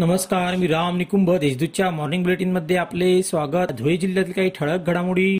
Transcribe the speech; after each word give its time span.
नमस्कार 0.00 0.54
मी 0.56 0.66
राम 0.66 0.96
निकुंभ 0.96 1.30
देशदूतच्या 1.30 1.90
मॉर्निंग 1.90 2.22
बुलेटिनमध्ये 2.22 2.76
आपले 2.76 3.22
स्वागत. 3.22 3.72
धुळे 3.78 3.96
जिल्ह्यातील 3.96 4.32
काही 4.32 4.50
ठळक 4.54 4.86
घडामोडी. 4.86 5.36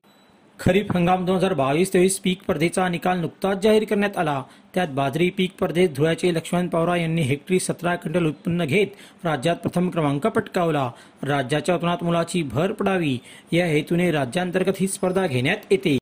खरीप 0.58 0.92
हंगाम 0.96 1.24
दोन 1.24 1.36
हजार 1.36 1.52
बावीस 1.54 1.92
तेवीस 1.92 2.18
पीक 2.18 2.42
स्पर्धेचा 2.42 2.88
निकाल 2.88 3.20
नुकताच 3.20 3.62
जाहीर 3.62 3.84
करण्यात 3.84 4.18
आला. 4.18 4.42
त्यात 4.74 4.88
बाजरी 4.94 5.28
पीक 5.30 5.50
स्पर्धेत 5.50 5.88
धुळ्याचे 5.96 6.34
लक्ष्मण 6.34 6.68
पवार 6.68 6.96
यांनी 6.96 7.22
हेक्टरी 7.22 7.60
सतरा 7.60 7.94
क्विंटल 7.96 8.26
उत्पन्न 8.26 8.64
घेत 8.64 9.24
राज्यात 9.24 9.56
प्रथम 9.56 9.88
क्रमांक 9.90 10.26
पटकावला. 10.26 10.90
राज्याच्या 11.22 11.74
उत्पन्नात 11.74 12.04
मुलाची 12.04 12.42
भर 12.42 12.72
पडावी. 12.72 13.18
या 13.52 13.66
हेतूने 13.66 14.10
राज्यांतर्गत 14.10 14.80
ही 14.80 14.88
स्पर्धा 14.88 15.26
घेण्यात 15.26 15.56
येते. 15.70 15.98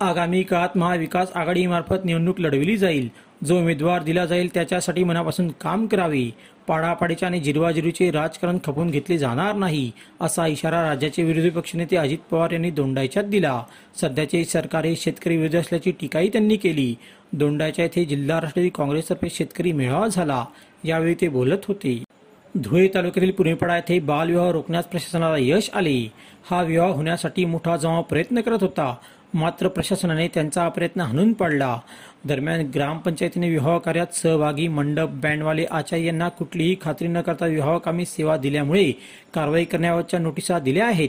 आगामी 0.00 0.42
काळात 0.42 0.76
महाविकास 0.76 1.32
आघाडीमार्फत 1.34 2.04
निवडणूक 2.04 2.40
लढविली 2.40 2.76
जाईल. 2.76 3.08
जो 3.44 3.58
उमेदवार 3.58 4.02
दिला 4.02 4.24
जाईल 4.26 4.48
त्याच्यासाठी 4.54 5.04
मनापासून 5.04 5.48
काम 5.60 5.86
करावे. 5.86 6.24
पाडापाडीचे 6.68 7.26
आणि 7.26 7.40
जिरवाजिरीचे 7.40 8.10
राजकारण 8.10 8.58
खपून 8.64 8.90
घेतले 8.90 9.18
जाणार 9.18 9.54
नाही 9.54 9.90
असा 10.20 10.46
इशारा 10.46 10.82
राज्याचे 10.88 11.22
विरोधी 11.22 11.50
पक्षनेते 11.50 11.96
अजित 11.96 12.18
पवार 12.30 12.50
यांनी 12.50 12.70
दोंडायच्यात 12.70 13.24
दिला. 13.24 13.62
सध्याचे 14.00 14.44
सरकार 14.44 14.84
हे 14.84 14.96
शेतकरी 14.96 15.36
विरोधी 15.36 15.56
असल्याची 15.56 15.90
टीकाही 15.90 16.28
त्यांनी 16.28 16.56
केली. 16.56 16.94
दोंडायच्या 17.32 17.84
येथे 17.84 18.04
जिल्हा 18.04 18.40
राष्ट्रवादी 18.40 18.70
काँग्रेसतर्फे 18.74 19.28
शेतकरी 19.30 19.72
मेळावा 19.72 20.08
झाला. 20.08 20.44
यावेळी 20.84 21.14
ते 21.14 21.28
बोलत 21.28 21.66
होते. 21.68 22.02
धुळे 22.58 22.88
तालुक्यातील 22.94 23.30
पुणेपाडा 23.32 23.76
येथे 23.76 23.98
बालविवाह 24.00 24.50
रोखण्यास 24.50 24.84
प्रशासनाला 24.84 25.36
यश 25.38 25.70
आले. 25.74 26.12
हा 26.50 26.62
विवाह 26.62 26.88
होण्यासाठी 26.88 27.44
मोठा 27.44 27.76
जमाव 27.76 28.02
प्रयत्न 28.02 28.40
करत 28.40 28.58
होता. 28.60 28.94
मात्र 29.34 29.68
प्रशासनाने 29.68 30.28
त्यांचा 30.28 30.68
प्रयत्न 30.68 31.00
हाणून 31.00 31.32
पाडला. 31.32 31.78
दरम्यान 32.24 32.60
ग्रामपंचायतीने 32.74 33.50
विवाह 33.50 33.78
कार्यात 33.78 34.14
सहभागी 34.14 34.68
मंडप 34.68 35.08
बँडवाले 35.08 35.64
आचार्य 35.70 36.04
यांना 36.04 36.28
कुठलीही 36.28 36.76
खात्री 36.80 37.08
न 37.08 37.20
करता 37.20 37.46
विवाह 37.46 37.78
कामी 37.78 38.04
सेवा 38.04 38.36
दिल्यामुळे 38.36 38.92
कारवाई 39.34 39.64
करण्यावरच्या 39.64 40.20
नोटिसा 40.20 40.58
दिल्या 40.58 40.86
आहेत. 40.86 41.08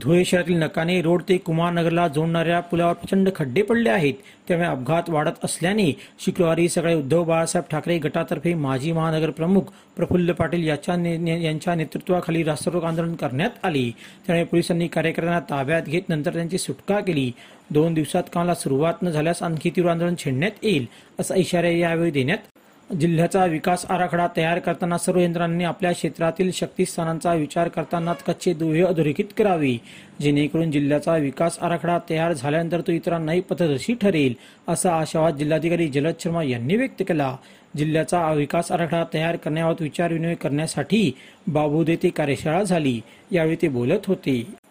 धुळे 0.00 0.24
शहरातील 0.24 0.56
नकाने 0.58 1.00
रोड 1.02 1.22
ते 1.28 1.36
कुमारनगरला 1.38 2.06
जोडणाऱ्या 2.08 2.60
पुलावर 2.60 2.92
प्रचंड 2.92 3.28
खड्डे 3.34 3.62
पडले 3.62 3.90
आहेत. 3.90 4.14
त्यामुळे 4.48 4.68
अपघात 4.68 5.10
वाढत 5.10 5.44
असल्याने 5.44 5.90
शुक्रवारी 6.24 6.68
सकाळी 6.68 6.94
उद्धव 6.94 7.24
बाळासाहेब 7.24 7.70
ठाकरे 7.70 7.98
गटातर्फे 7.98 8.54
माजी 8.54 8.92
महानगर 8.92 9.30
प्रमुख 9.30 9.72
प्रफुल्ल 9.96 10.32
पाटील 10.32 10.66
याच्या 10.68 10.94
यांच्या 11.38 11.74
नेतृत्वाखाली 11.74 12.42
रास्तारोक 12.44 12.84
आंदोलन 12.84 13.14
करण्यात 13.14 13.64
आले. 13.64 13.88
त्यामुळे 14.26 14.44
पोलिसांनी 14.44 14.88
कार्यकर्त्यांना 14.88 15.40
ताब्यात 15.50 15.82
घेत 15.82 16.08
नंतर 16.08 16.32
त्यांची 16.34 16.58
सुटका 16.58 17.00
केली. 17.00 17.30
दोन 17.70 17.94
दिवसात 17.94 18.22
कामाला 18.32 18.54
सुरुवात 18.54 19.02
न 19.02 19.10
झाल्यास 19.10 19.42
आणखी 19.42 19.70
तीव्र 19.76 19.90
आंदोलन 19.90 20.14
छेडण्यात 20.24 20.64
येईल 20.64 20.86
असा 21.20 21.34
इशारा 21.34 21.68
यावेळी 21.68 22.10
देण्यात 22.10 22.51
जिल्ह्याचा 23.00 23.44
विकास 23.44 23.84
आराखडा 23.88 24.26
तयार 24.36 24.58
करताना 24.58 24.96
सर्व 24.98 25.18
यंत्रणांनी 25.20 25.64
आपल्या 25.64 25.92
क्षेत्रातील 25.92 26.50
शक्तीस्थानांचा 26.52 27.32
विचार 27.34 27.68
करताना 27.68 28.12
कच्चे 28.12 28.52
दुवे 28.54 28.82
अधोरेखित 28.82 29.32
करावे. 29.36 29.76
जेणेकरून 30.20 30.70
जिल्ह्याचा 30.70 31.16
विकास 31.16 31.58
आराखडा 31.58 31.98
तयार 32.10 32.32
झाल्यानंतर 32.32 32.80
तो 32.80 32.92
इतरांनाही 32.92 33.40
पथदर्शी 33.40 33.94
ठरेल 33.94 34.34
असा 34.68 34.94
आशावाद 34.94 35.36
जिल्हाधिकारी 35.36 35.88
जलद 35.88 36.14
शर्मा 36.20 36.42
यांनी 36.42 36.76
व्यक्त 36.76 37.02
केला. 37.08 37.36
जिल्ह्याचा 37.76 38.32
विकास 38.32 38.72
आराखडा 38.72 39.04
तयार 39.14 39.36
करण्याबाबत 39.36 39.82
विचारविनिमय 39.82 40.34
करण्यासाठी 40.34 41.10
बाबू 41.46 41.84
येथे 41.88 42.08
कार्यशाळा 42.08 42.62
झाली. 42.62 43.00
यावेळी 43.30 43.56
ते 43.62 43.68
बोलत 43.68 44.06
होते. 44.06 44.61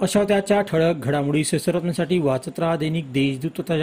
अशा 0.00 0.24
त्याच्या 0.24 0.60
ठळक 0.60 0.96
घडामोडी 0.96 1.44
ससरत्नासाठी 1.44 2.18
वाचत 2.18 2.58
राहा 2.58 2.76
दैनिक 2.76 3.12
देशदूत 3.12 3.50
तथा 3.60 3.76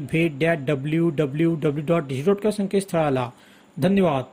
भेट 0.00 0.38
dot 0.38 0.58
W 0.66 1.10
W 1.10 1.54
W 1.54 1.84
dot 1.86 2.02
dot 2.02 2.50
संकेतस्थळाला. 2.50 3.30
धन्यवाद. 3.78 4.24